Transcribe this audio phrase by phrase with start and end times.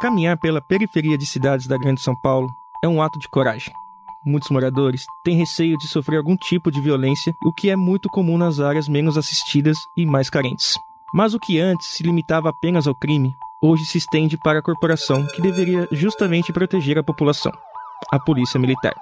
[0.00, 2.54] Caminhar pela periferia de cidades da Grande São Paulo
[2.84, 3.74] é um ato de coragem.
[4.24, 8.38] Muitos moradores têm receio de sofrer algum tipo de violência, o que é muito comum
[8.38, 10.74] nas áreas menos assistidas e mais carentes.
[11.12, 15.26] Mas o que antes se limitava apenas ao crime, hoje se estende para a corporação
[15.34, 17.52] que deveria justamente proteger a população
[18.12, 18.94] a Polícia Militar.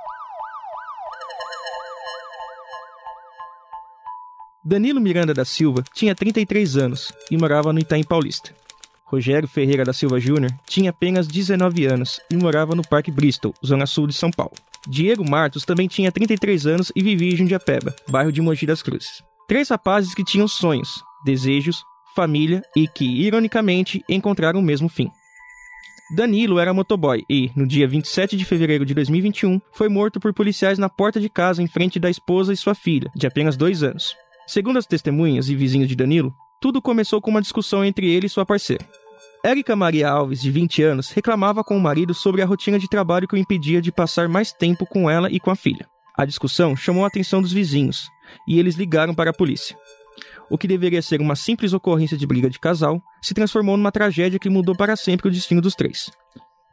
[4.65, 8.55] Danilo Miranda da Silva tinha 33 anos e morava no Itaim Paulista.
[9.07, 13.87] Rogério Ferreira da Silva Júnior tinha apenas 19 anos e morava no Parque Bristol, zona
[13.87, 14.55] sul de São Paulo.
[14.89, 19.23] Diego Martos também tinha 33 anos e vivia em Jundiapeba, bairro de Mogi das Cruzes.
[19.47, 21.85] Três rapazes que tinham sonhos, desejos,
[22.17, 25.09] família e que, ironicamente, encontraram o mesmo fim.
[26.17, 30.79] Danilo era motoboy e, no dia 27 de fevereiro de 2021, foi morto por policiais
[30.79, 34.17] na porta de casa em frente da esposa e sua filha, de apenas dois anos.
[34.47, 38.31] Segundo as testemunhas e vizinhos de Danilo, tudo começou com uma discussão entre ele e
[38.31, 38.87] sua parceira.
[39.47, 43.29] Érica Maria Alves, de 20 anos, reclamava com o marido sobre a rotina de trabalho
[43.29, 45.87] que o impedia de passar mais tempo com ela e com a filha.
[46.17, 48.11] A discussão chamou a atenção dos vizinhos
[48.49, 49.79] e eles ligaram para a polícia.
[50.51, 54.37] O que deveria ser uma simples ocorrência de briga de casal se transformou numa tragédia
[54.37, 56.11] que mudou para sempre o destino dos três.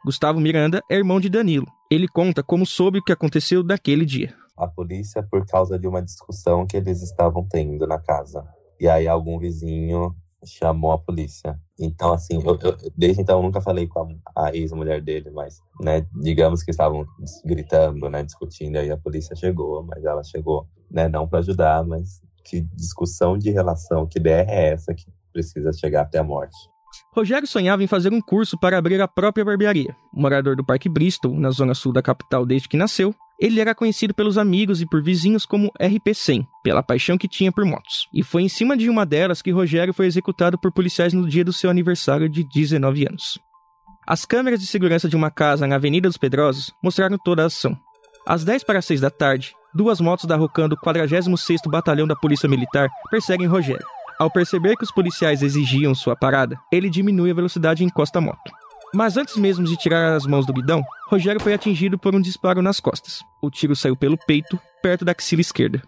[0.04, 1.68] Gustavo Miranda é irmão de Danilo.
[1.88, 4.34] Ele conta como soube o que aconteceu daquele dia.
[4.58, 8.44] A polícia por causa de uma discussão que eles estavam tendo na casa.
[8.80, 10.12] E aí algum vizinho
[10.44, 11.58] chamou a polícia.
[11.78, 15.60] Então, assim, eu, eu, desde então eu nunca falei com a, a ex-mulher dele, mas,
[15.80, 17.06] né, digamos que estavam
[17.44, 22.22] gritando, né, discutindo, aí a polícia chegou, mas ela chegou, né, não para ajudar, mas
[22.44, 26.56] que discussão de relação, que ideia é essa que precisa chegar até a morte?
[27.12, 29.96] Rogério sonhava em fazer um curso para abrir a própria barbearia.
[30.12, 34.14] Morador do Parque Bristol, na zona sul da capital desde que nasceu, ele era conhecido
[34.14, 38.08] pelos amigos e por vizinhos como RP100, pela paixão que tinha por motos.
[38.12, 41.44] E foi em cima de uma delas que Rogério foi executado por policiais no dia
[41.44, 43.38] do seu aniversário de 19 anos.
[44.06, 47.76] As câmeras de segurança de uma casa na Avenida dos Pedrosos mostraram toda a ação.
[48.26, 52.48] Às 10 para 6 da tarde, duas motos da Rocan do 46º Batalhão da Polícia
[52.48, 53.86] Militar perseguem Rogério.
[54.18, 58.22] Ao perceber que os policiais exigiam sua parada, ele diminui a velocidade e encosta a
[58.22, 58.52] moto.
[58.94, 60.84] Mas antes mesmo de tirar as mãos do guidão,
[61.14, 63.20] Rogério foi atingido por um disparo nas costas.
[63.40, 65.80] O tiro saiu pelo peito, perto da axila esquerda.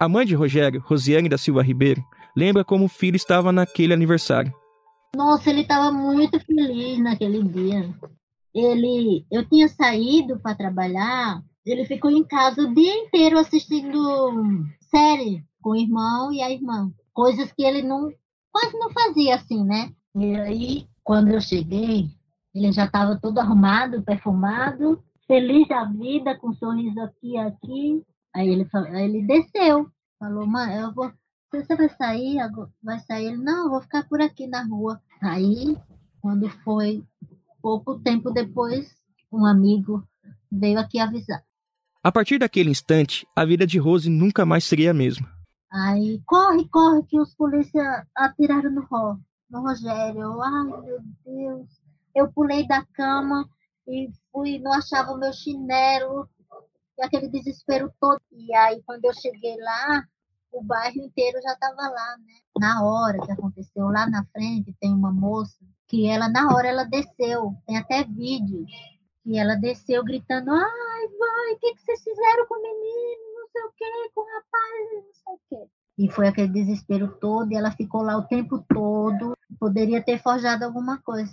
[0.00, 2.02] A mãe de Rogério, Rosiane da Silva Ribeiro,
[2.34, 4.50] lembra como o filho estava naquele aniversário.
[5.14, 7.94] Nossa, ele estava muito feliz naquele dia.
[8.54, 15.44] Ele, eu tinha saído para trabalhar, ele ficou em casa o dia inteiro assistindo série
[15.60, 18.10] com o irmão e a irmã, coisas que ele não
[18.50, 19.92] quase não fazia assim, né?
[20.16, 22.08] E aí, quando eu cheguei,
[22.54, 28.02] ele já estava todo arrumado, perfumado, feliz da vida, com um sorriso aqui e aqui.
[28.34, 29.88] Aí ele, aí ele desceu,
[30.18, 31.12] falou, mãe, eu vou,
[31.52, 32.38] você vai sair?
[32.82, 33.26] Vai sair?
[33.26, 35.00] Ele, não, eu vou ficar por aqui na rua.
[35.22, 35.76] Aí,
[36.20, 37.04] quando foi
[37.62, 38.88] pouco tempo depois,
[39.32, 40.04] um amigo
[40.50, 41.42] veio aqui avisar.
[42.02, 45.28] A partir daquele instante, a vida de Rose nunca mais seria a mesma.
[45.70, 48.88] Aí, corre, corre, que os polícias atiraram no,
[49.50, 50.40] no Rogério.
[50.42, 51.79] Ai, meu Deus
[52.14, 53.48] eu pulei da cama
[53.86, 56.28] e fui, não achava o meu chinelo,
[56.98, 58.20] e aquele desespero todo.
[58.32, 60.04] E aí, quando eu cheguei lá,
[60.52, 62.34] o bairro inteiro já estava lá, né?
[62.58, 66.84] Na hora que aconteceu, lá na frente tem uma moça que ela, na hora, ela
[66.84, 68.64] desceu, tem até vídeo,
[69.26, 73.48] e ela desceu gritando, ai, vai, o que, que vocês fizeram com o menino, não
[73.48, 75.70] sei o quê, com o rapaz, não sei o quê.
[75.98, 80.64] E foi aquele desespero todo, e ela ficou lá o tempo todo, poderia ter forjado
[80.64, 81.32] alguma coisa.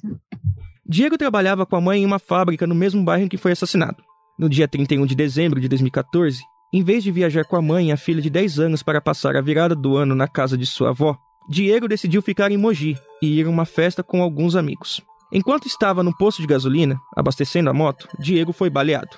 [0.90, 4.02] Diego trabalhava com a mãe em uma fábrica no mesmo bairro em que foi assassinado.
[4.40, 6.40] No dia 31 de dezembro de 2014,
[6.74, 9.36] em vez de viajar com a mãe e a filha de 10 anos para passar
[9.36, 11.18] a virada do ano na casa de sua avó,
[11.50, 15.02] Diego decidiu ficar em Mogi e ir a uma festa com alguns amigos.
[15.32, 19.18] Enquanto estava no posto de gasolina, abastecendo a moto, Diego foi baleado.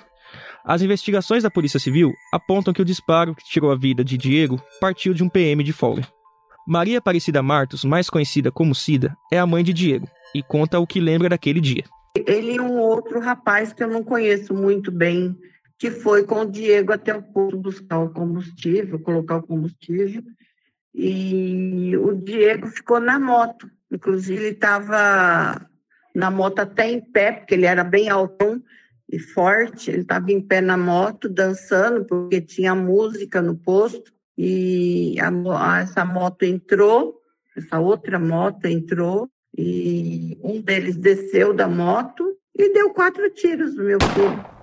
[0.64, 4.60] As investigações da Polícia Civil apontam que o disparo que tirou a vida de Diego
[4.80, 6.06] partiu de um PM de folga.
[6.66, 10.86] Maria Aparecida Martos, mais conhecida como Cida, é a mãe de Diego e conta o
[10.86, 11.84] que lembra daquele dia.
[12.14, 15.36] Ele e um outro rapaz que eu não conheço muito bem,
[15.78, 20.22] que foi com o Diego até o posto buscar o combustível, colocar o combustível,
[20.94, 23.70] e o Diego ficou na moto.
[23.90, 25.66] Inclusive, ele estava
[26.14, 28.62] na moto até em pé, porque ele era bem altão
[29.10, 29.90] e forte.
[29.90, 34.12] Ele estava em pé na moto, dançando, porque tinha música no posto.
[34.36, 37.20] E a, essa moto entrou,
[37.56, 42.24] essa outra moto entrou, e um deles desceu da moto
[42.56, 44.60] e deu quatro tiros no meu filho.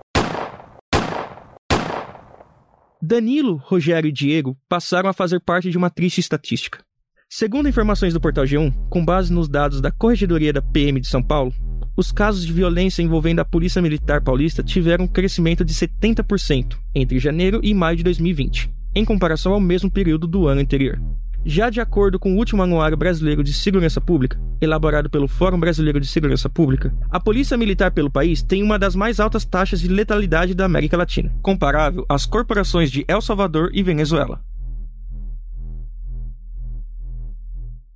[3.02, 6.84] Danilo, Rogério e Diego passaram a fazer parte de uma triste estatística.
[7.30, 11.22] Segundo informações do portal G1, com base nos dados da Corregedoria da PM de São
[11.22, 11.54] Paulo,
[11.96, 17.20] os casos de violência envolvendo a Polícia Militar Paulista tiveram um crescimento de 70% entre
[17.20, 21.00] janeiro e maio de 2020, em comparação ao mesmo período do ano anterior.
[21.46, 26.00] Já de acordo com o último Anuário Brasileiro de Segurança Pública, elaborado pelo Fórum Brasileiro
[26.00, 29.88] de Segurança Pública, a Polícia Militar pelo país tem uma das mais altas taxas de
[29.88, 34.42] letalidade da América Latina, comparável às corporações de El Salvador e Venezuela.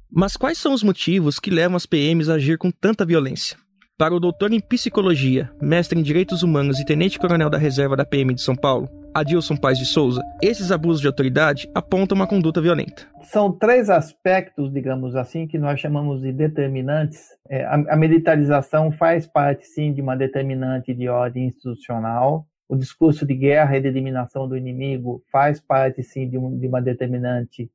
[0.09, 3.57] Mas quais são os motivos que levam as PMs a agir com tanta violência?
[4.01, 8.33] Para o doutor em psicologia, mestre em direitos humanos e tenente-coronel da reserva da PM
[8.33, 13.07] de São Paulo, Adilson Paz de Souza, esses abusos de autoridade apontam uma conduta violenta.
[13.21, 17.27] São três aspectos, digamos assim, que nós chamamos de determinantes.
[17.47, 22.47] É, a, a militarização faz parte, sim, de uma determinante de ordem institucional.
[22.67, 26.65] O discurso de guerra e de eliminação do inimigo faz parte, sim, de, um, de
[26.65, 27.69] uma determinante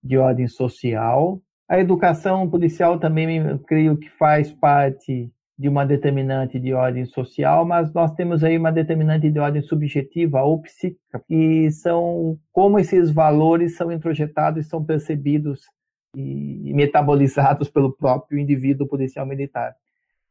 [0.00, 1.42] de ordem social.
[1.68, 7.92] A educação policial também, creio que faz parte de uma determinante de ordem social, mas
[7.92, 13.76] nós temos aí uma determinante de ordem subjetiva ou psíquica, que são como esses valores
[13.76, 15.62] são introjetados e são percebidos
[16.16, 19.74] e metabolizados pelo próprio indivíduo policial militar.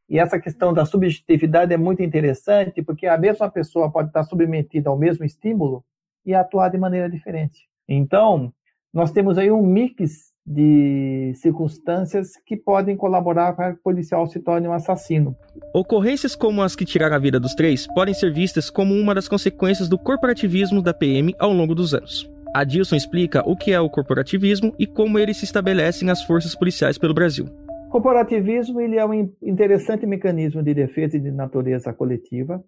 [0.08, 4.90] E essa questão da subjetividade é muito interessante, porque a mesma pessoa pode estar submetida
[4.90, 5.82] ao mesmo estímulo
[6.24, 7.66] e atuar de maneira diferente.
[7.88, 8.52] Então,
[8.92, 14.40] nós temos aí um mix de circunstâncias que podem colaborar para que o policial se
[14.40, 15.34] torne um assassino.
[15.72, 19.26] Ocorrências como as que tiraram a vida dos três podem ser vistas como uma das
[19.26, 22.30] consequências do corporativismo da PM ao longo dos anos.
[22.54, 26.98] Adilson explica o que é o corporativismo e como ele se estabelece nas forças policiais
[26.98, 27.46] pelo Brasil.
[27.90, 32.62] Corporativismo ele é um interessante mecanismo de defesa de natureza coletiva,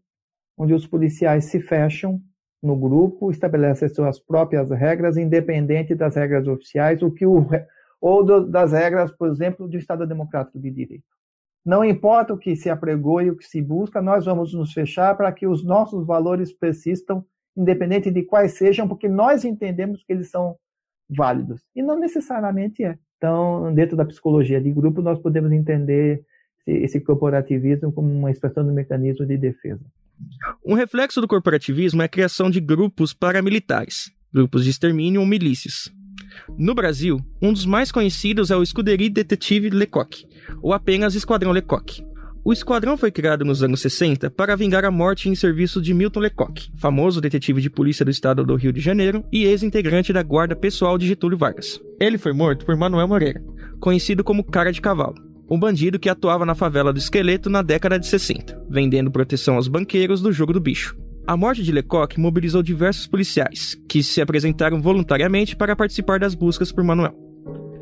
[0.59, 2.21] onde os policiais se fecham
[2.63, 7.47] no grupo, estabelece suas próprias regras, independente das regras oficiais, o que o,
[8.01, 11.05] ou do, das regras, por exemplo, do Estado Democrático de Direito.
[11.65, 15.17] Não importa o que se apregou e o que se busca, nós vamos nos fechar
[15.17, 17.25] para que os nossos valores persistam,
[17.57, 20.57] independente de quais sejam, porque nós entendemos que eles são
[21.09, 21.63] válidos.
[21.75, 22.97] E não necessariamente é.
[23.17, 26.25] Então, dentro da psicologia de grupo, nós podemos entender
[26.67, 29.85] esse corporativismo como uma expressão do mecanismo de defesa.
[30.65, 35.91] Um reflexo do corporativismo é a criação de grupos paramilitares, grupos de extermínio ou milícias.
[36.59, 40.27] No Brasil, um dos mais conhecidos é o Escuderie Detetive Lecoq,
[40.63, 42.05] ou apenas Esquadrão Lecoq.
[42.45, 46.21] O esquadrão foi criado nos anos 60 para vingar a morte em serviço de Milton
[46.21, 50.55] Lecoq, famoso detetive de polícia do estado do Rio de Janeiro e ex-integrante da guarda
[50.55, 51.81] pessoal de Getúlio Vargas.
[51.99, 53.43] Ele foi morto por Manuel Moreira,
[53.81, 57.99] conhecido como Cara de Cavalo um bandido que atuava na favela do Esqueleto na década
[57.99, 60.97] de 60, vendendo proteção aos banqueiros do jogo do bicho.
[61.27, 66.71] A morte de Lecoq mobilizou diversos policiais, que se apresentaram voluntariamente para participar das buscas
[66.71, 67.15] por Manuel.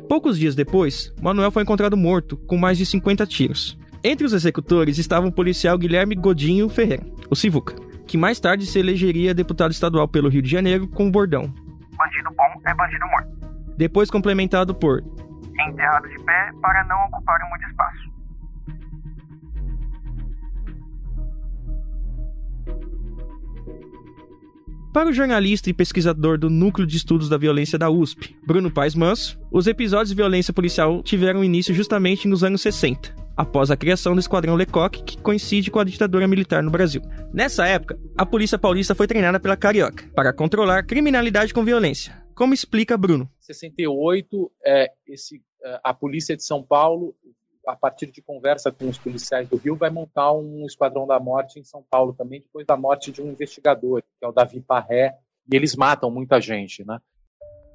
[0.07, 3.77] Poucos dias depois, Manuel foi encontrado morto, com mais de 50 tiros.
[4.03, 7.75] Entre os executores estava o policial Guilherme Godinho Ferreira, o Sivuca,
[8.05, 11.51] que mais tarde se elegeria deputado estadual pelo Rio de Janeiro com o bordão:
[11.97, 13.29] Bandido bom é bandido morto.
[13.77, 15.03] Depois complementado por
[15.63, 18.15] enterrado de pé para não ocuparem muito espaço.
[24.93, 28.95] Para o jornalista e pesquisador do Núcleo de Estudos da Violência da USP, Bruno Paes
[28.95, 34.13] Manso, os episódios de violência policial tiveram início justamente nos anos 60, após a criação
[34.13, 37.01] do Esquadrão Lecoq, que coincide com a ditadura militar no Brasil.
[37.33, 42.53] Nessa época, a polícia paulista foi treinada pela Carioca para controlar criminalidade com violência, como
[42.53, 43.29] explica Bruno?
[43.39, 45.41] 68, é, esse,
[45.83, 47.15] a polícia de São Paulo,
[47.67, 51.59] a partir de conversa com os policiais do Rio, vai montar um esquadrão da morte
[51.59, 55.15] em São Paulo também, depois da morte de um investigador, que é o Davi Parré,
[55.51, 56.99] e eles matam muita gente, né?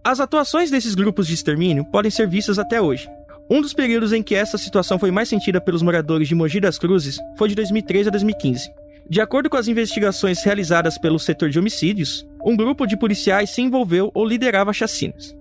[0.03, 3.11] As atuações desses grupos de extermínio podem ser vistas até hoje.
[3.51, 6.79] Um dos períodos em que essa situação foi mais sentida pelos moradores de Mogi das
[6.79, 8.71] Cruzes foi de 2013 a 2015.
[9.09, 13.61] De acordo com as investigações realizadas pelo setor de homicídios, um grupo de policiais se
[13.61, 15.37] envolveu ou liderava chacinas.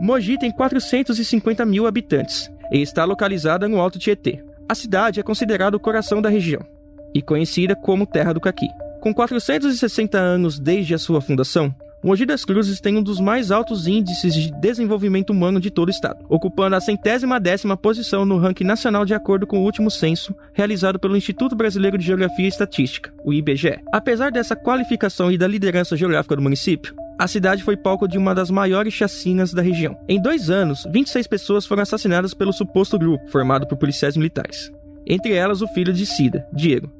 [0.00, 4.42] Mogi tem 450 mil habitantes e está localizada no Alto Tietê.
[4.68, 6.62] A cidade é considerada o coração da região
[7.14, 8.68] e conhecida como Terra do Caqui.
[9.00, 13.86] Com 460 anos desde a sua fundação, Mogi das Cruzes tem um dos mais altos
[13.86, 18.64] índices de desenvolvimento humano de todo o estado, ocupando a centésima décima posição no ranking
[18.64, 23.10] nacional de acordo com o último censo realizado pelo Instituto Brasileiro de Geografia e Estatística,
[23.24, 23.80] o IBGE.
[23.90, 28.34] Apesar dessa qualificação e da liderança geográfica do município, a cidade foi palco de uma
[28.34, 29.96] das maiores chacinas da região.
[30.08, 34.72] Em dois anos, 26 pessoas foram assassinadas pelo suposto grupo, formado por policiais militares.
[35.06, 36.90] Entre elas, o filho de Cida, Diego,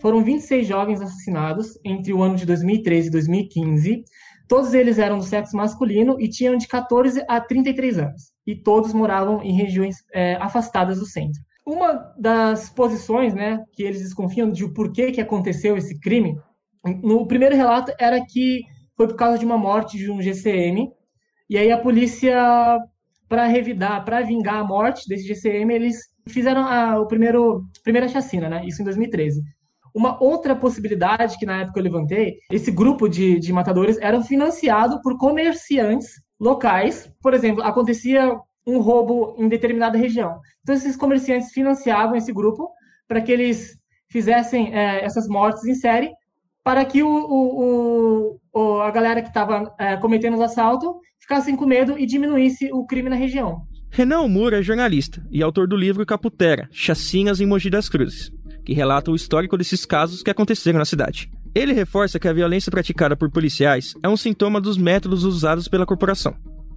[0.00, 4.04] foram 26 jovens assassinados entre o ano de 2013 e 2015.
[4.48, 8.32] Todos eles eram do sexo masculino e tinham de 14 a 33 anos.
[8.46, 11.40] E todos moravam em regiões é, afastadas do centro.
[11.66, 16.36] uma das posições, né, que eles desconfiam de o porquê que aconteceu esse crime,
[16.84, 18.62] no primeiro relato era que
[18.96, 20.90] foi por causa de uma morte de um GCM,
[21.48, 22.78] e aí a polícia,
[23.28, 25.96] para revidar, para vingar a morte desse GCM, eles
[26.28, 29.42] fizeram a o primeiro, primeira chacina, né, isso em 2013.
[29.94, 35.00] Uma outra possibilidade que na época eu levantei, esse grupo de, de matadores era financiado
[35.02, 37.10] por comerciantes locais.
[37.20, 38.32] Por exemplo, acontecia
[38.66, 40.38] um roubo em determinada região.
[40.62, 42.70] Então, esses comerciantes financiavam esse grupo
[43.08, 43.76] para que eles
[44.08, 46.12] fizessem é, essas mortes em série,
[46.62, 51.66] para que o, o, o a galera que estava é, cometendo os assaltos ficassem com
[51.66, 53.62] medo e diminuísse o crime na região.
[53.90, 58.30] Renan Moura é jornalista e autor do livro Caputera, Chacinas em Mogi das Cruzes,
[58.64, 61.30] que relata o histórico desses casos que aconteceram na cidade.
[61.54, 65.84] Ele reforça que a violência praticada por policiais é um sintoma dos métodos usados pela
[65.84, 66.36] corporação.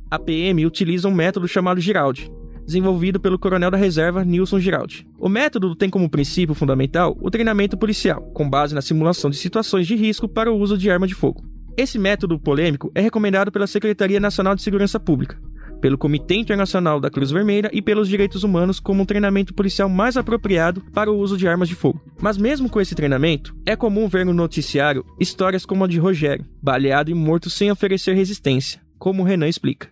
[0.10, 2.32] A PM utiliza um método chamado Giraldi,
[2.65, 5.08] desenvolvido pelo coronel da reserva Nilson Giraldi.
[5.17, 9.88] O método tem como princípio fundamental o treinamento policial, com base na simulação de situações
[9.88, 11.43] de risco para o uso de arma de fogo.
[11.75, 15.39] Esse método polêmico é recomendado pela Secretaria Nacional de Segurança Pública,
[15.82, 20.15] pelo Comitê Internacional da Cruz Vermelha e pelos direitos humanos como um treinamento policial mais
[20.15, 22.01] apropriado para o uso de armas de fogo.
[22.22, 26.46] Mas mesmo com esse treinamento, é comum ver no noticiário histórias como a de Rogério,
[26.62, 29.89] baleado e morto sem oferecer resistência, como Renan explica.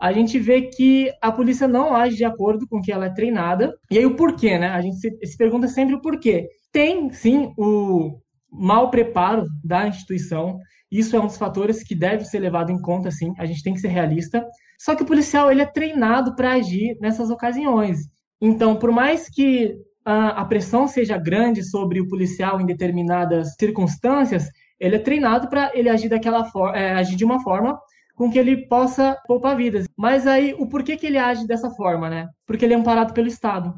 [0.00, 3.74] A gente vê que a polícia não age de acordo com que ela é treinada.
[3.90, 4.68] E aí o porquê, né?
[4.68, 6.48] A gente se, se pergunta sempre o porquê.
[6.72, 8.18] Tem, sim, o
[8.50, 10.58] mau preparo da instituição.
[10.90, 13.34] Isso é um dos fatores que deve ser levado em conta, sim.
[13.38, 14.42] A gente tem que ser realista.
[14.78, 17.98] Só que o policial ele é treinado para agir nessas ocasiões.
[18.40, 24.48] Então, por mais que a, a pressão seja grande sobre o policial em determinadas circunstâncias,
[24.80, 27.78] ele é treinado para ele agir daquela forma, é, agir de uma forma
[28.20, 29.86] com que ele possa poupar vidas.
[29.96, 32.28] Mas aí, o porquê que ele age dessa forma, né?
[32.44, 33.72] Porque ele é amparado pelo Estado.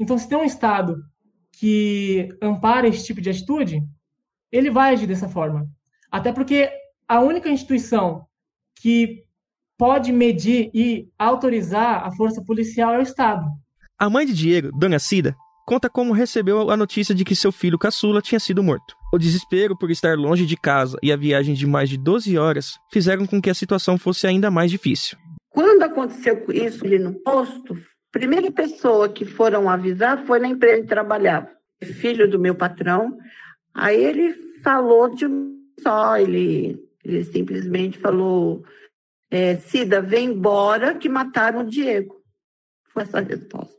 [0.00, 0.96] Então, se tem um Estado
[1.52, 3.82] que ampara esse tipo de atitude,
[4.50, 5.68] ele vai agir dessa forma.
[6.10, 6.70] Até porque
[7.06, 8.24] a única instituição
[8.80, 9.24] que
[9.76, 13.44] pode medir e autorizar a força policial é o Estado.
[13.98, 17.78] A mãe de Diego, Dona Cida, conta como recebeu a notícia de que seu filho
[17.78, 18.96] caçula tinha sido morto.
[19.16, 22.78] O desespero por estar longe de casa e a viagem de mais de 12 horas
[22.92, 25.16] fizeram com que a situação fosse ainda mais difícil.
[25.48, 27.78] Quando aconteceu isso ali no posto, a
[28.12, 31.48] primeira pessoa que foram avisar foi na empresa que trabalhava,
[31.82, 33.16] filho do meu patrão.
[33.72, 35.24] Aí ele falou de
[35.80, 38.66] só, ele, ele simplesmente falou
[39.30, 42.16] é, Cida, vem embora que mataram o Diego.
[42.92, 43.74] Foi essa a resposta.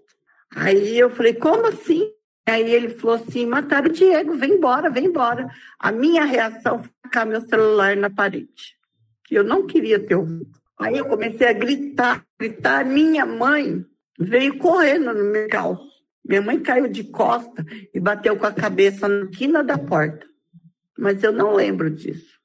[0.56, 2.10] Aí eu falei, como assim?
[2.48, 5.50] Aí ele falou assim, mataram o Diego, vem embora, vem embora.
[5.78, 8.78] A minha reação foi ficar meu celular na parede.
[9.30, 10.50] Eu não queria ter ouvido.
[10.80, 12.86] Aí eu comecei a gritar, gritar.
[12.86, 13.86] Minha mãe
[14.18, 15.98] veio correndo no meu calço.
[16.24, 20.26] Minha mãe caiu de costa e bateu com a cabeça na quina da porta.
[20.98, 22.38] Mas eu não lembro disso.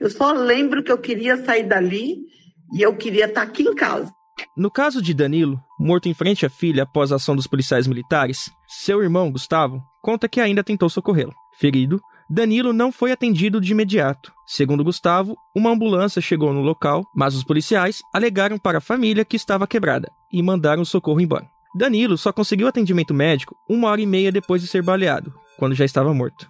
[0.00, 2.24] Eu só lembro que eu queria sair dali
[2.72, 4.12] e eu queria estar aqui em casa.
[4.56, 8.50] No caso de Danilo, morto em frente à filha após a ação dos policiais militares,
[8.66, 11.34] seu irmão, Gustavo, conta que ainda tentou socorrê-lo.
[11.58, 14.32] Ferido, Danilo não foi atendido de imediato.
[14.46, 19.36] Segundo Gustavo, uma ambulância chegou no local, mas os policiais alegaram para a família que
[19.36, 21.48] estava quebrada e mandaram o socorro embora.
[21.74, 25.84] Danilo só conseguiu atendimento médico uma hora e meia depois de ser baleado, quando já
[25.84, 26.48] estava morto.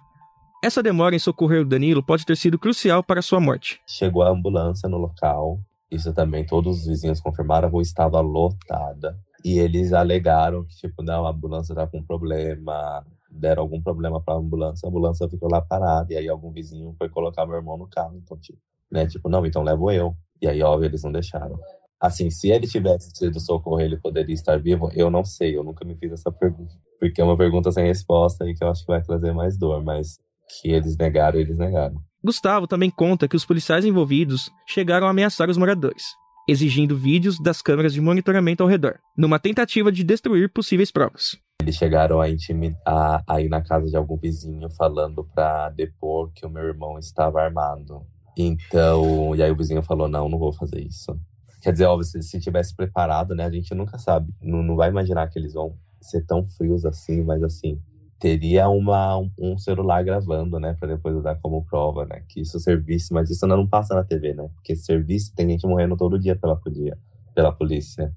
[0.63, 3.79] Essa demora em socorrer o Danilo pode ter sido crucial para sua morte.
[3.87, 5.59] Chegou a ambulância no local,
[5.91, 9.19] isso também todos os vizinhos confirmaram, a rua estava lotada.
[9.43, 14.35] E eles alegaram que, tipo, não, a ambulância tá com problema, deram algum problema para
[14.35, 16.13] a ambulância, a ambulância ficou lá parada.
[16.13, 19.45] E aí algum vizinho foi colocar meu irmão no carro, então, tipo, né, tipo, não,
[19.45, 20.15] então levo eu.
[20.41, 21.59] E aí, óbvio, eles não deixaram.
[21.99, 24.89] Assim, se ele tivesse sido socorro, ele poderia estar vivo?
[24.95, 26.73] Eu não sei, eu nunca me fiz essa pergunta.
[26.99, 29.83] Porque é uma pergunta sem resposta e que eu acho que vai trazer mais dor,
[29.83, 30.17] mas
[30.49, 32.01] que eles negaram, eles negaram.
[32.23, 36.03] Gustavo também conta que os policiais envolvidos chegaram a ameaçar os moradores,
[36.47, 41.37] exigindo vídeos das câmeras de monitoramento ao redor, numa tentativa de destruir possíveis provas.
[41.61, 46.45] Eles chegaram a, intimidar, a ir na casa de algum vizinho falando para depor que
[46.45, 48.05] o meu irmão estava armado.
[48.37, 51.15] Então, e aí o vizinho falou: não, não vou fazer isso.
[51.61, 54.33] Quer dizer, óbvio, se, se tivesse preparado, né, a gente nunca sabe.
[54.41, 57.79] Não, não vai imaginar que eles vão ser tão frios assim, mas assim,
[58.21, 63.11] teria uma, um celular gravando, né, para depois usar como prova, né, que isso servisse,
[63.11, 66.55] mas isso não passa na TV, né, porque serviço tem gente morrendo todo dia pela,
[66.55, 66.95] podia,
[67.33, 68.15] pela polícia,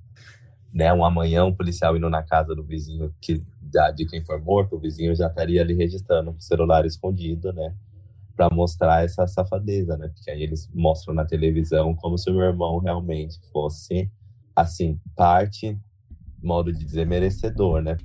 [0.74, 3.42] né, um amanhã um policial indo na casa do vizinho que
[3.96, 7.74] de quem for morto, o vizinho já estaria ali registrando o celular escondido, né,
[8.36, 12.44] para mostrar essa safadeza, né, porque aí eles mostram na televisão como se o meu
[12.44, 14.10] irmão realmente fosse,
[14.54, 15.78] assim, parte,
[16.42, 17.96] modo de dizer, merecedor, né,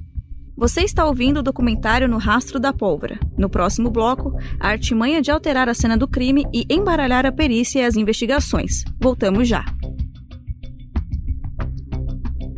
[0.60, 3.18] Você está ouvindo o documentário No Rastro da Pólvora.
[3.38, 7.80] No próximo bloco, a artimanha de alterar a cena do crime e embaralhar a perícia
[7.80, 8.84] e as investigações.
[9.00, 9.64] Voltamos já.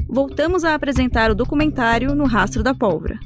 [0.10, 3.20] Voltamos a apresentar o documentário No Rastro da Pólvora.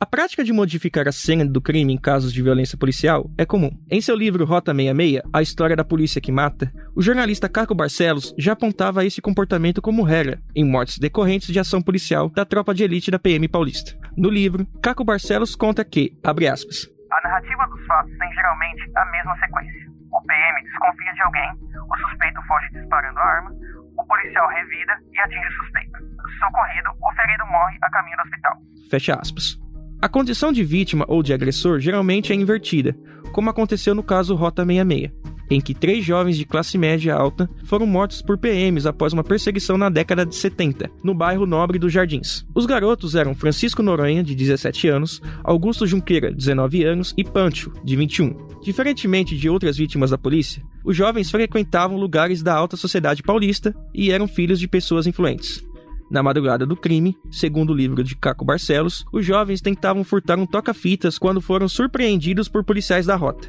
[0.00, 3.70] A prática de modificar a cena do crime em casos de violência policial é comum.
[3.90, 8.34] Em seu livro Rota 66, A História da Polícia que Mata, o jornalista Caco Barcelos
[8.36, 12.82] já apontava esse comportamento como regra em mortes decorrentes de ação policial da tropa de
[12.82, 13.96] elite da PM paulista.
[14.16, 19.04] No livro, Caco Barcelos conta que, abre aspas, A narrativa dos fatos tem geralmente a
[19.06, 19.90] mesma sequência.
[20.12, 21.50] O PM desconfia de alguém,
[21.90, 23.50] o suspeito foge disparando a arma,
[23.96, 25.98] o policial revida e atinge o suspeito.
[26.40, 28.56] Socorrido, o ferido morre a caminho do hospital.
[28.90, 29.63] Fecha aspas.
[30.04, 32.94] A condição de vítima ou de agressor geralmente é invertida,
[33.32, 35.10] como aconteceu no caso Rota 66,
[35.50, 39.78] em que três jovens de classe média alta foram mortos por PMs após uma perseguição
[39.78, 42.44] na década de 70, no bairro Nobre dos Jardins.
[42.54, 47.96] Os garotos eram Francisco Noronha, de 17 anos, Augusto Junqueira, 19 anos, e Pancho, de
[47.96, 48.60] 21.
[48.62, 54.12] Diferentemente de outras vítimas da polícia, os jovens frequentavam lugares da alta sociedade paulista e
[54.12, 55.64] eram filhos de pessoas influentes.
[56.10, 60.46] Na madrugada do crime, segundo o livro de Caco Barcelos, os jovens tentavam furtar um
[60.46, 63.48] toca-fitas quando foram surpreendidos por policiais da rota.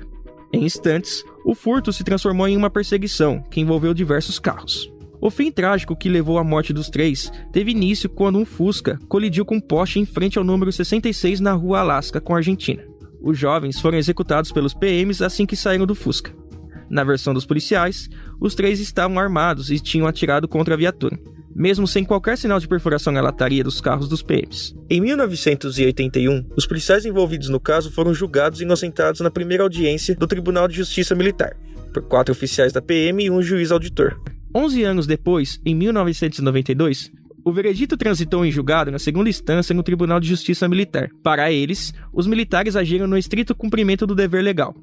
[0.54, 4.90] Em instantes, o furto se transformou em uma perseguição que envolveu diversos carros.
[5.20, 9.46] O fim trágico que levou à morte dos três teve início quando um Fusca colidiu
[9.46, 12.84] com um poste em frente ao número 66 na rua Alasca, com a Argentina.
[13.22, 16.32] Os jovens foram executados pelos PMs assim que saíram do Fusca.
[16.90, 18.08] Na versão dos policiais,
[18.40, 21.20] os três estavam armados e tinham atirado contra a viatura,
[21.56, 24.76] mesmo sem qualquer sinal de perfuração na lataria dos carros dos PMs.
[24.90, 30.28] Em 1981, os policiais envolvidos no caso foram julgados e inocentados na primeira audiência do
[30.28, 31.56] Tribunal de Justiça Militar,
[31.94, 34.20] por quatro oficiais da PM e um juiz auditor.
[34.54, 37.12] Onze anos depois, em 1992,
[37.44, 41.10] o veredito transitou em julgado na segunda instância no Tribunal de Justiça Militar.
[41.24, 44.76] Para eles, os militares agiram no estrito cumprimento do dever legal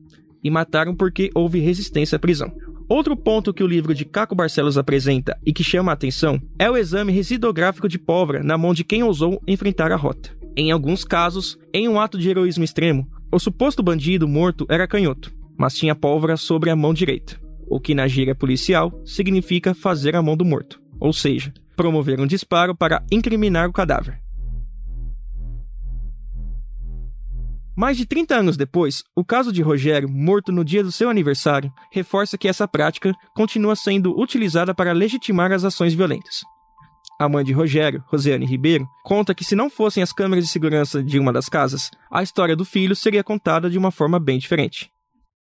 [0.45, 2.53] e mataram porque houve resistência à prisão.
[2.89, 6.71] Outro ponto que o livro de Caco Barcelos apresenta e que chama a atenção é
[6.71, 10.31] o exame residográfico de pólvora na mão de quem ousou enfrentar a rota.
[10.57, 15.33] Em alguns casos, em um ato de heroísmo extremo, o suposto bandido morto era canhoto,
[15.57, 20.23] mas tinha pólvora sobre a mão direita, o que na gíria policial significa fazer a
[20.23, 24.22] mão do morto, ou seja, promover um disparo para incriminar o cadáver.
[27.75, 31.73] Mais de 30 anos depois, o caso de Rogério, morto no dia do seu aniversário,
[31.91, 36.41] reforça que essa prática continua sendo utilizada para legitimar as ações violentas.
[37.19, 41.03] A mãe de Rogério, Rosiane Ribeiro, conta que se não fossem as câmeras de segurança
[41.03, 44.91] de uma das casas, a história do filho seria contada de uma forma bem diferente.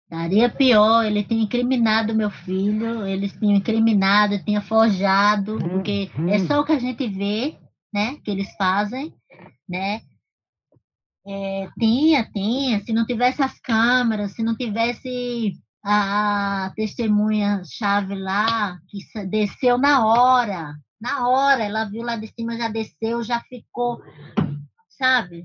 [0.07, 6.61] Daria pior, ele tinha incriminado meu filho, eles tinham incriminado, tinha forjado, porque é só
[6.61, 7.55] o que a gente vê,
[7.93, 9.13] né, que eles fazem,
[9.67, 10.01] né?
[11.31, 12.83] É, tinha, tinha.
[12.83, 15.53] Se não tivesse as câmeras, se não tivesse
[15.85, 22.67] a, testemunha-chave lá, que desceu na hora, na hora, ela viu lá de cima, já
[22.67, 24.01] desceu, já ficou,
[24.97, 25.43] sabe?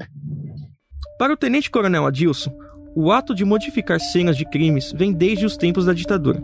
[1.18, 2.50] Para o tenente-coronel Adilson,
[2.96, 6.42] o ato de modificar cenas de crimes vem desde os tempos da ditadura,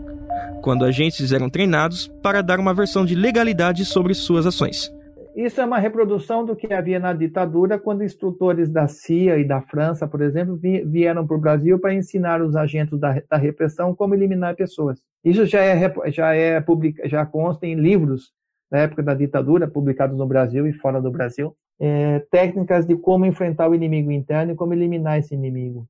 [0.61, 4.93] quando agentes eram treinados para dar uma versão de legalidade sobre suas ações.
[5.35, 9.61] Isso é uma reprodução do que havia na ditadura, quando instrutores da CIA e da
[9.61, 14.13] França, por exemplo, vieram para o Brasil para ensinar os agentes da, da, repressão como
[14.13, 15.01] eliminar pessoas.
[15.23, 18.33] Isso já é, já é publica, já consta em livros
[18.69, 23.25] da época da ditadura, publicados no Brasil e fora do Brasil, é, técnicas de como
[23.25, 25.87] enfrentar o inimigo interno e como eliminar esse inimigo.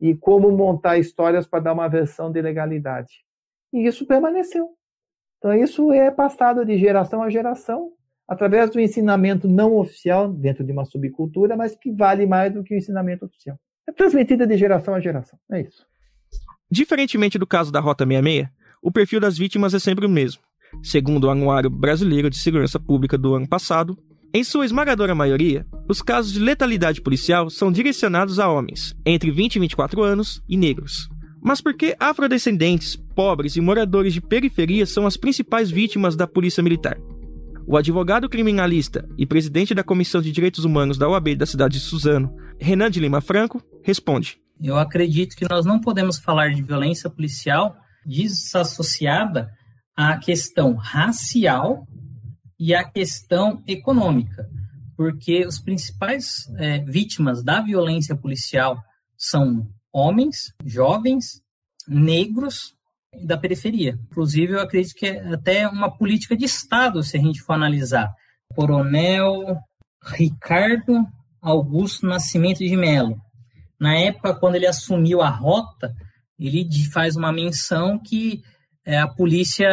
[0.00, 3.24] E como montar histórias para dar uma versão de legalidade.
[3.72, 4.68] E isso permaneceu.
[5.38, 7.90] Então, isso é passado de geração a geração
[8.32, 12.74] através do ensinamento não oficial dentro de uma subcultura, mas que vale mais do que
[12.74, 13.58] o ensinamento oficial.
[13.86, 15.38] É transmitida de geração a geração.
[15.50, 15.84] É isso.
[16.70, 18.48] Diferentemente do caso da Rota 66,
[18.82, 20.40] o perfil das vítimas é sempre o mesmo.
[20.82, 23.96] Segundo o Anuário Brasileiro de Segurança Pública do ano passado,
[24.32, 29.56] em sua esmagadora maioria, os casos de letalidade policial são direcionados a homens entre 20
[29.56, 31.06] e 24 anos e negros.
[31.42, 36.62] Mas por que afrodescendentes, pobres e moradores de periferia são as principais vítimas da polícia
[36.62, 36.96] militar?
[37.66, 41.80] O advogado criminalista e presidente da Comissão de Direitos Humanos da OAB da cidade de
[41.80, 47.08] Suzano, Renan de Lima Franco, responde: Eu acredito que nós não podemos falar de violência
[47.08, 49.50] policial desassociada
[49.96, 51.86] à questão racial
[52.58, 54.46] e à questão econômica,
[54.96, 58.76] porque os principais é, vítimas da violência policial
[59.16, 61.40] são homens, jovens,
[61.86, 62.74] negros
[63.20, 63.98] da periferia.
[64.10, 68.12] Inclusive, eu acredito que é até uma política de Estado, se a gente for analisar.
[68.54, 69.56] Coronel,
[70.02, 71.06] Ricardo
[71.40, 73.20] Augusto Nascimento de Melo.
[73.78, 75.94] Na época, quando ele assumiu a rota,
[76.38, 78.42] ele faz uma menção que
[78.84, 79.68] é, a polícia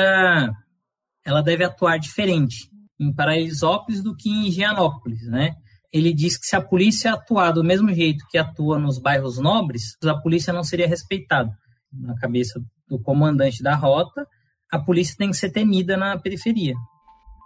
[1.26, 5.56] ela deve atuar diferente em Paraisópolis do que em Higienópolis, né?
[5.92, 9.96] Ele diz que se a polícia atuar do mesmo jeito que atua nos bairros nobres,
[10.04, 11.52] a polícia não seria respeitada.
[11.92, 14.26] Na cabeça do comandante da rota,
[14.72, 16.76] a polícia tem que ser temida na periferia.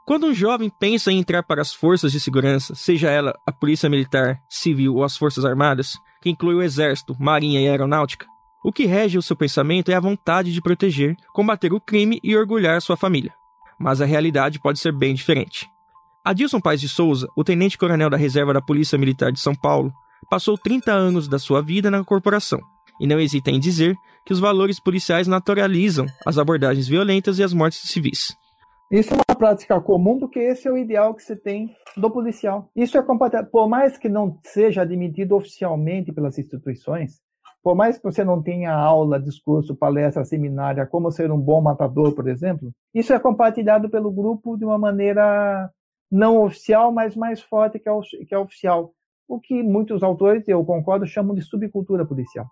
[0.06, 3.89] Quando um jovem pensa em entrar para as forças de segurança, seja ela a polícia
[3.89, 8.25] militar, civil ou as forças armadas, que inclui o exército, marinha e aeronáutica,
[8.63, 12.36] o que rege o seu pensamento é a vontade de proteger, combater o crime e
[12.36, 13.34] orgulhar sua família.
[13.79, 15.67] Mas a realidade pode ser bem diferente.
[16.23, 19.91] Adilson Paz de Souza, o tenente-coronel da reserva da Polícia Militar de São Paulo,
[20.29, 22.62] passou 30 anos da sua vida na corporação
[22.99, 27.53] e não hesita em dizer que os valores policiais naturalizam as abordagens violentas e as
[27.53, 28.36] mortes de civis.
[28.91, 32.12] Isso é uma prática comum do que esse é o ideal que se tem do
[32.12, 32.69] policial.
[32.75, 37.19] Isso é compatível, por mais que não seja admitido oficialmente pelas instituições,
[37.63, 42.13] por mais que você não tenha aula, discurso, palestra, seminário, como ser um bom matador,
[42.13, 45.71] por exemplo, isso é compartilhado pelo grupo de uma maneira
[46.12, 47.93] não oficial, mas mais forte que a,
[48.27, 48.93] que a oficial.
[49.27, 52.45] O que muitos autores, eu concordo, chamam de subcultura policial.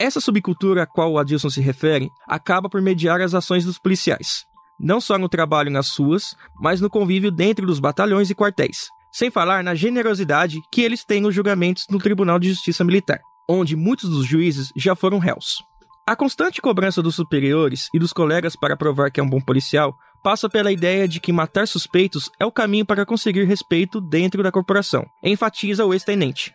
[0.00, 4.44] Essa subcultura a qual o Adilson se refere acaba por mediar as ações dos policiais,
[4.80, 9.30] não só no trabalho nas suas, mas no convívio dentro dos batalhões e quartéis, sem
[9.30, 14.08] falar na generosidade que eles têm nos julgamentos no Tribunal de Justiça Militar onde muitos
[14.08, 15.56] dos juízes já foram réus.
[16.06, 19.96] A constante cobrança dos superiores e dos colegas para provar que é um bom policial
[20.22, 24.52] passa pela ideia de que matar suspeitos é o caminho para conseguir respeito dentro da
[24.52, 26.54] corporação, enfatiza o ex-tenente.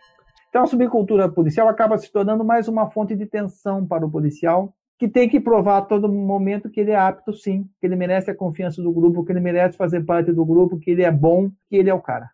[0.56, 4.74] Então a subcultura policial acaba se tornando mais uma fonte de tensão para o policial,
[4.98, 8.32] que tem que provar a todo momento que ele é apto sim, que ele merece
[8.32, 11.52] a confiança do grupo, que ele merece fazer parte do grupo, que ele é bom,
[11.70, 12.30] que ele é o cara.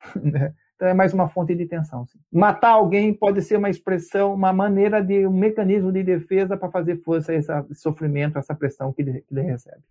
[0.22, 0.54] Né?
[0.76, 2.06] Então é mais uma fonte de tensão.
[2.06, 2.20] Sim.
[2.30, 7.02] Matar alguém pode ser uma expressão, uma maneira de um mecanismo de defesa para fazer
[7.02, 9.82] força a esse sofrimento, essa pressão que ele, que ele recebe.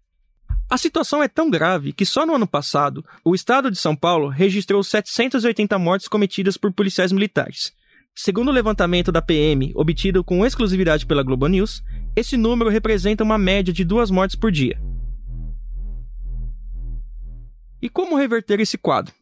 [0.67, 4.30] A situação é tão grave que só no ano passado, o estado de São Paulo
[4.30, 7.71] registrou 780 mortes cometidas por policiais militares.
[8.15, 11.84] Segundo o levantamento da PM, obtido com exclusividade pela Globo News,
[12.15, 14.82] esse número representa uma média de duas mortes por dia.
[17.80, 19.13] E como reverter esse quadro?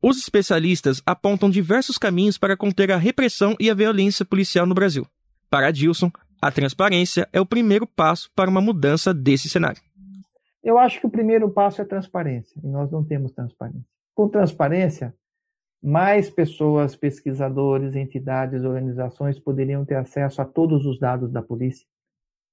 [0.00, 5.04] Os especialistas apontam diversos caminhos para conter a repressão e a violência policial no Brasil.
[5.50, 9.80] Para Dilson, a transparência é o primeiro passo para uma mudança desse cenário.
[10.62, 13.84] Eu acho que o primeiro passo é transparência, e nós não temos transparência.
[14.14, 15.14] Com transparência,
[15.82, 21.86] mais pessoas, pesquisadores, entidades, organizações poderiam ter acesso a todos os dados da polícia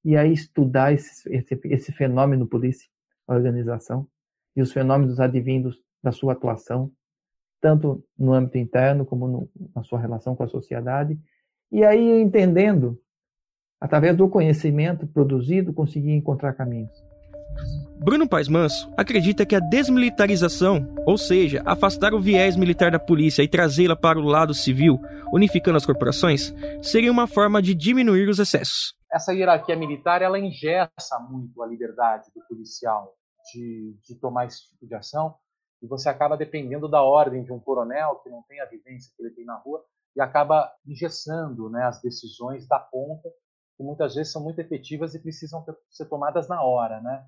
[0.04, 2.89] e aí estudar esse, esse, esse fenômeno polícia,
[3.28, 4.08] organização,
[4.56, 6.91] e os fenômenos advindos da sua atuação,
[7.62, 11.19] tanto no âmbito interno como no, na sua relação com a sociedade,
[11.72, 13.00] e aí entendendo,
[13.80, 17.09] através do conhecimento produzido, conseguir encontrar caminhos.
[17.99, 23.43] Bruno Paes Manso acredita que a desmilitarização, ou seja, afastar o viés militar da polícia
[23.43, 24.99] e trazê-la para o lado civil,
[25.33, 28.93] unificando as corporações, seria uma forma de diminuir os excessos.
[29.12, 33.13] Essa hierarquia militar ela engessa muito a liberdade do policial
[33.53, 35.35] de, de tomar esse tipo de ação,
[35.81, 39.23] e você acaba dependendo da ordem de um coronel que não tem a vivência que
[39.23, 39.83] ele tem na rua
[40.15, 43.29] e acaba engessando né, as decisões da ponta,
[43.77, 46.99] que muitas vezes são muito efetivas e precisam ser tomadas na hora.
[47.01, 47.25] Né?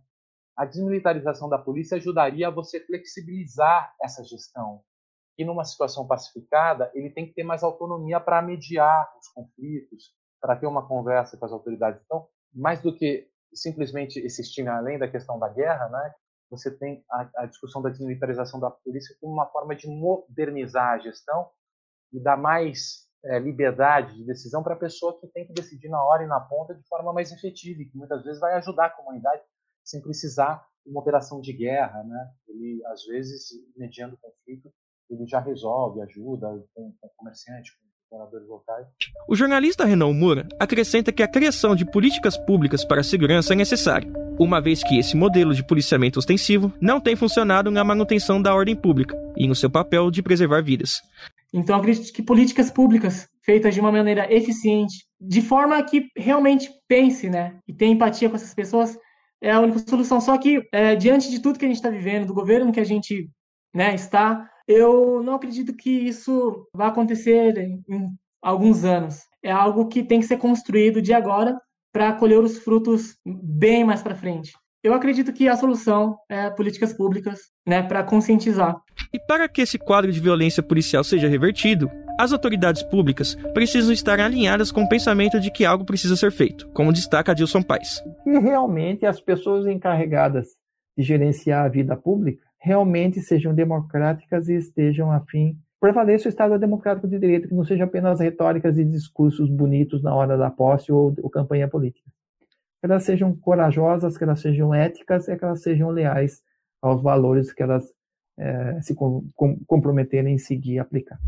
[0.56, 4.82] A desmilitarização da polícia ajudaria a você flexibilizar essa gestão.
[5.38, 10.56] E numa situação pacificada, ele tem que ter mais autonomia para mediar os conflitos, para
[10.56, 12.02] ter uma conversa com as autoridades.
[12.06, 16.14] Então, mais do que simplesmente estímulo além da questão da guerra, né,
[16.50, 21.00] você tem a, a, discussão da desmilitarização da polícia como uma forma de modernizar a
[21.00, 21.50] gestão
[22.12, 26.04] e dar mais é, liberdade de decisão para a pessoa que tem que decidir na
[26.04, 28.90] hora e na ponta de forma mais efetiva e que muitas vezes vai ajudar a
[28.90, 29.42] comunidade
[29.92, 32.30] sem precisar de uma operação de guerra, né?
[32.48, 34.72] Ele às vezes mediando conflito
[35.14, 37.72] ele já resolve, ajuda com, com comerciante,
[38.10, 38.88] com locais.
[39.28, 43.56] O jornalista Renan Moura acrescenta que a criação de políticas públicas para a segurança é
[43.56, 48.54] necessária, uma vez que esse modelo de policiamento ostensivo não tem funcionado na manutenção da
[48.54, 51.02] ordem pública e no seu papel de preservar vidas.
[51.54, 57.30] Então, acredito que políticas públicas feitas de uma maneira eficiente, de forma que realmente pense,
[57.30, 58.98] né, e tenha empatia com essas pessoas,
[59.42, 60.22] é a única solução.
[60.22, 62.86] Só que, é, diante de tudo que a gente está vivendo, do governo que a
[62.86, 63.30] gente
[63.74, 67.84] né, está, eu não acredito que isso vai acontecer em
[68.42, 69.22] alguns anos.
[69.44, 71.60] É algo que tem que ser construído de agora
[71.92, 74.52] para colher os frutos bem mais para frente.
[74.84, 78.76] Eu acredito que a solução é políticas públicas, né, para conscientizar.
[79.14, 84.20] E para que esse quadro de violência policial seja revertido, as autoridades públicas precisam estar
[84.20, 88.04] alinhadas com o pensamento de que algo precisa ser feito, como destaca Adilson Paes.
[88.26, 90.50] E realmente as pessoas encarregadas
[90.98, 97.08] de gerenciar a vida pública realmente sejam democráticas e estejam afim prevaleça o Estado democrático
[97.08, 101.16] de direito, que não seja apenas retóricas e discursos bonitos na hora da posse ou,
[101.24, 102.08] ou campanha política.
[102.80, 106.44] Que elas sejam corajosas, que elas sejam éticas e que elas sejam leais
[106.80, 107.84] aos valores que elas
[108.38, 111.20] é, se com, com, comprometerem em seguir e aplicar.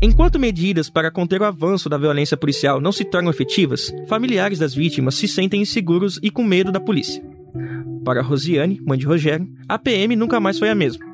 [0.00, 4.72] Enquanto medidas para conter o avanço da violência policial não se tornam efetivas, familiares das
[4.72, 7.20] vítimas se sentem inseguros e com medo da polícia.
[8.04, 11.04] Para Rosiane, mãe de Rogério, a PM nunca mais foi a mesma.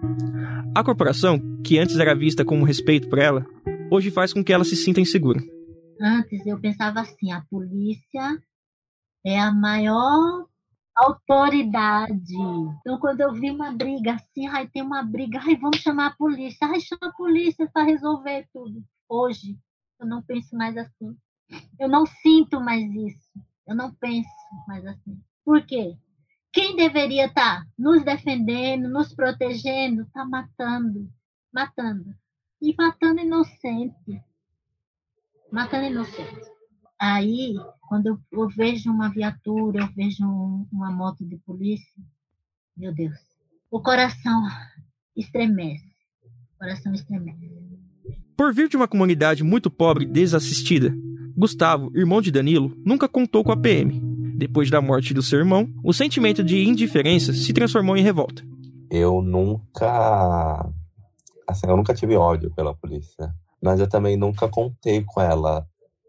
[0.77, 3.47] A corporação, que antes era vista com respeito por ela,
[3.91, 5.41] hoje faz com que ela se sinta insegura.
[5.99, 8.39] Antes eu pensava assim, a polícia
[9.25, 10.45] é a maior
[10.95, 12.35] autoridade.
[12.81, 16.17] Então, quando eu vi uma briga assim, ai, tem uma briga, ai, vamos chamar a
[16.17, 18.85] polícia, ai, chama a polícia para resolver tudo.
[19.09, 19.59] Hoje,
[20.01, 21.17] eu não penso mais assim.
[21.79, 23.31] Eu não sinto mais isso.
[23.67, 24.29] Eu não penso
[24.67, 25.21] mais assim.
[25.45, 25.97] Por quê?
[26.53, 31.11] Quem deveria estar tá nos defendendo, nos protegendo, está matando,
[31.53, 32.15] matando.
[32.63, 34.23] E matando inocente.
[35.51, 36.54] Matando inocente.
[37.01, 37.55] Aí,
[37.89, 42.03] quando eu, eu vejo uma viatura, eu vejo um, uma moto de polícia,
[42.77, 43.19] meu Deus,
[43.71, 44.43] o coração
[45.17, 45.93] estremece.
[46.55, 47.51] O coração estremece.
[48.37, 50.95] Por vir de uma comunidade muito pobre e desassistida,
[51.37, 55.69] Gustavo, irmão de Danilo, nunca contou com a PM depois da morte do seu irmão,
[55.83, 58.43] o sentimento de indiferença se transformou em revolta.
[58.91, 60.69] Eu nunca.
[61.47, 63.33] Assim, eu nunca tive ódio pela polícia.
[63.63, 65.67] Mas eu também nunca contei com ela,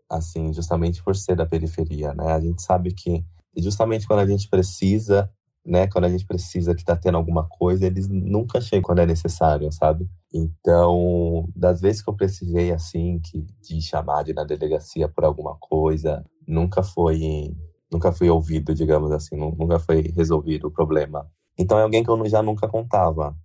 [0.10, 2.34] assim, justamente por ser da periferia, né?
[2.34, 3.24] A gente sabe que
[3.58, 5.30] justamente quando a gente precisa,
[5.66, 5.88] né?
[5.88, 9.72] Quando a gente precisa que tá tendo alguma coisa, eles nunca chegam quando é necessário,
[9.72, 10.08] sabe?
[10.34, 15.26] Então, das vezes que eu precisei, assim, que, de chamar de ir na delegacia por
[15.26, 17.56] alguma coisa, nunca foi
[17.92, 21.30] nunca fui ouvido, digamos assim, nunca foi resolvido o problema.
[21.58, 23.36] Então é alguém que eu já nunca contava.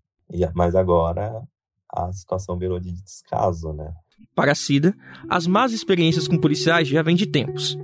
[0.55, 1.42] Mas agora
[1.92, 3.92] a situação virou de descaso, né?
[4.35, 4.94] Para Cida,
[5.28, 7.78] as más experiências com policiais já vêm de tempos.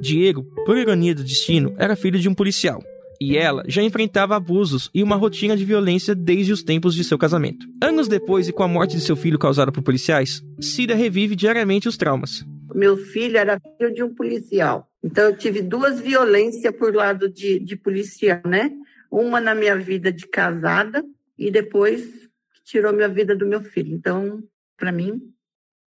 [0.00, 2.82] Diego, por ironia do destino, era filho de um policial.
[3.20, 7.16] E ela já enfrentava abusos e uma rotina de violência desde os tempos de seu
[7.16, 7.66] casamento.
[7.80, 11.86] Anos depois e com a morte de seu filho causada por policiais, Cida revive diariamente
[11.86, 12.44] os traumas.
[12.74, 14.88] Meu filho era filho de um policial.
[15.04, 18.72] Então, eu tive duas violências por lado de, de policial, né?
[19.10, 21.04] Uma na minha vida de casada
[21.38, 22.28] e depois
[22.64, 23.94] tirou minha vida do meu filho.
[23.94, 24.42] Então,
[24.76, 25.31] para mim,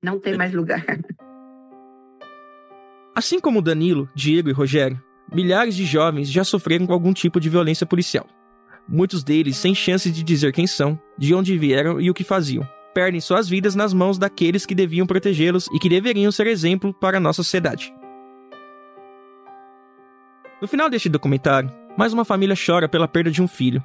[0.06, 0.86] não tem mais lugar.
[3.16, 5.02] Assim como Danilo, Diego e Rogério,
[5.34, 8.28] milhares de jovens já sofreram com algum tipo de violência policial.
[8.88, 12.68] Muitos deles sem chance de dizer quem são, de onde vieram e o que faziam.
[12.94, 17.18] Perdem suas vidas nas mãos daqueles que deviam protegê-los e que deveriam ser exemplo para
[17.18, 17.92] a nossa sociedade.
[20.62, 23.84] No final deste documentário, mais uma família chora pela perda de um filho,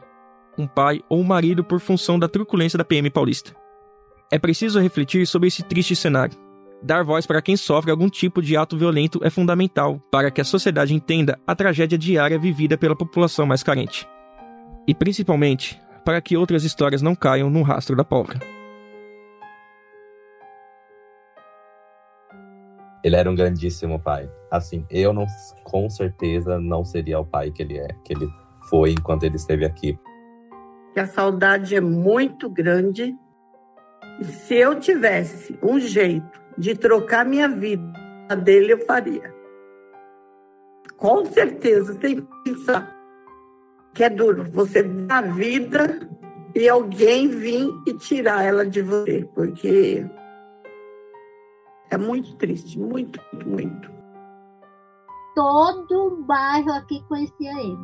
[0.59, 3.60] um pai ou um marido por função da truculência da PM paulista.
[4.33, 6.39] É preciso refletir sobre esse triste cenário.
[6.81, 10.45] Dar voz para quem sofre algum tipo de ato violento é fundamental para que a
[10.45, 14.09] sociedade entenda a tragédia diária vivida pela população mais carente.
[14.87, 18.39] E principalmente para que outras histórias não caiam no rastro da pólvora.
[23.03, 24.31] Ele era um grandíssimo pai.
[24.49, 25.27] Assim, eu não,
[25.65, 28.29] com certeza não seria o pai que ele é, que ele
[28.69, 29.99] foi enquanto ele esteve aqui.
[30.95, 33.13] Que a saudade é muito grande.
[34.23, 39.35] Se eu tivesse um jeito de trocar minha vida dele, eu faria.
[40.97, 42.95] Com certeza, sem pensar.
[43.95, 46.09] Que é duro você dar vida
[46.55, 50.05] e alguém vir e tirar ela de você, porque
[51.91, 53.91] é muito triste, muito, muito.
[55.35, 57.79] Todo bairro aqui conhecia ele.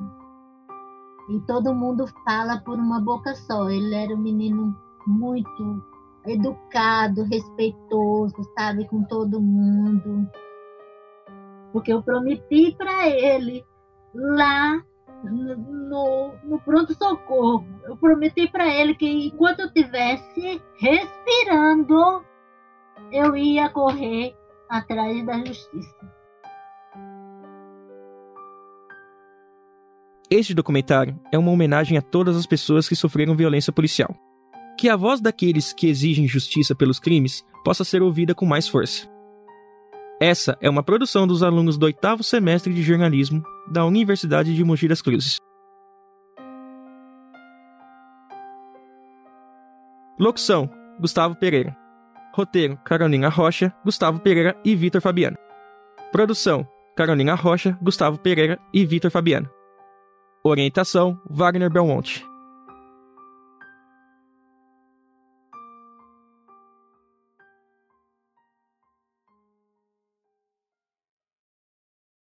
[1.31, 3.69] E todo mundo fala por uma boca só.
[3.69, 5.83] Ele era um menino muito
[6.27, 10.29] educado, respeitoso, sabe, com todo mundo.
[11.73, 13.65] Porque eu prometi para ele
[14.15, 14.83] lá
[15.25, 22.25] no, no pronto-socorro, eu prometi para ele que enquanto eu estivesse respirando,
[23.11, 24.35] eu ia correr
[24.69, 26.17] atrás da justiça.
[30.29, 34.15] Este documentário é uma homenagem a todas as pessoas que sofreram violência policial.
[34.79, 39.09] Que a voz daqueles que exigem justiça pelos crimes possa ser ouvida com mais força.
[40.21, 44.87] Essa é uma produção dos alunos do oitavo semestre de jornalismo da Universidade de Mogi
[44.87, 45.39] das Cruzes.
[50.19, 51.77] Locução: Gustavo Pereira.
[52.33, 55.37] Roteiro: Carolina Rocha, Gustavo Pereira e Vitor Fabiano.
[56.13, 59.49] Produção: Carolina Rocha, Gustavo Pereira e Vitor Fabiano.
[60.45, 62.25] Orientação: Wagner Belmonte.